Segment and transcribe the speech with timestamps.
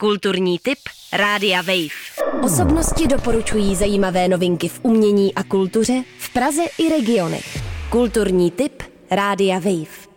[0.00, 0.78] Kulturní tip
[1.12, 2.42] Rádia Wave.
[2.42, 7.58] Osobnosti doporučují zajímavé novinky v umění a kultuře v Praze i regionech.
[7.90, 10.07] Kulturní tip Rádia Wave.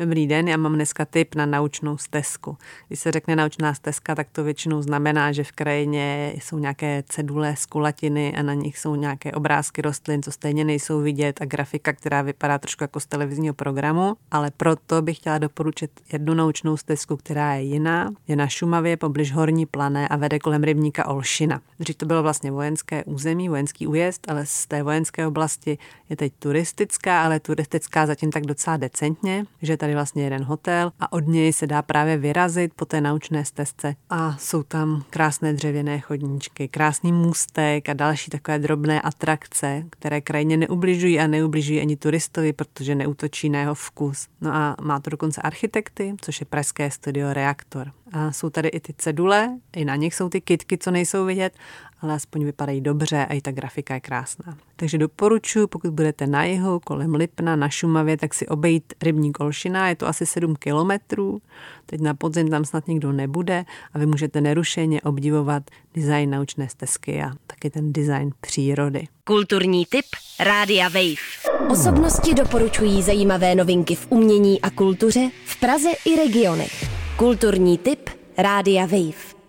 [0.00, 2.56] Dobrý den, já mám dneska tip na naučnou stezku.
[2.88, 7.56] Když se řekne naučná stezka, tak to většinou znamená, že v krajině jsou nějaké cedule
[7.56, 11.92] z kulatiny a na nich jsou nějaké obrázky rostlin, co stejně nejsou vidět a grafika,
[11.92, 17.16] která vypadá trošku jako z televizního programu, ale proto bych chtěla doporučit jednu naučnou stezku,
[17.16, 18.10] která je jiná.
[18.28, 21.60] Je na Šumavě poblíž Horní plané a vede kolem rybníka Olšina.
[21.80, 26.32] Dřív to bylo vlastně vojenské území, vojenský újezd, ale z té vojenské oblasti je teď
[26.38, 31.26] turistická, ale turistická zatím tak docela decentně, že tady tady vlastně jeden hotel a od
[31.26, 36.68] něj se dá právě vyrazit po té naučné stezce a jsou tam krásné dřevěné chodníčky,
[36.68, 42.94] krásný můstek a další takové drobné atrakce, které krajině neubližují a neubližují ani turistovi, protože
[42.94, 44.28] neutočí na jeho vkus.
[44.40, 47.92] No a má to dokonce architekty, což je pražské studio Reaktor.
[48.12, 51.52] A jsou tady i ty cedule, i na nich jsou ty kitky, co nejsou vidět,
[52.00, 54.56] ale aspoň vypadají dobře a i ta grafika je krásná.
[54.76, 59.88] Takže doporučuji, pokud budete na jihu, kolem Lipna, na Šumavě, tak si obejít rybní Kolšina,
[59.88, 61.42] je to asi 7 kilometrů,
[61.86, 65.62] teď na podzim tam snad nikdo nebude a vy můžete nerušeně obdivovat
[65.94, 69.08] design naučné stezky a taky ten design přírody.
[69.24, 70.04] Kulturní tip
[70.40, 71.70] Rádia Wave.
[71.70, 76.89] Osobnosti doporučují zajímavé novinky v umění a kultuře v Praze i regionech.
[77.20, 79.39] Kulturní tip Rádia Wave.